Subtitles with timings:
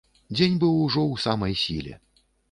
[0.37, 1.93] Дзень быў ужо ў самай сіле.